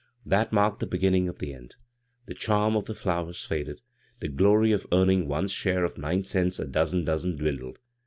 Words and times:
That 0.25 0.51
marked 0.51 0.79
the 0.79 0.87
beginning 0.87 1.27
of 1.29 1.37
the 1.37 1.53
end. 1.53 1.75
The 2.25 2.33
chjuTO 2.33 2.75
of 2.75 2.85
the 2.85 2.95
flowers 2.95 3.45
faded; 3.45 3.83
the 4.19 4.29
glory 4.29 4.71
of 4.71 4.87
earning 4.91 5.27
one's 5.27 5.51
share 5.51 5.85
of 5.85 5.99
nine 5.99 6.23
cents 6.23 6.57
a 6.57 6.65
dozen 6.65 7.05
dozen 7.05 7.35
dwindled. 7.35 7.77